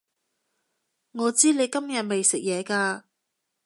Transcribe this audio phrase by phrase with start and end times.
[1.11, 3.03] 我知你今日未食嘢㗎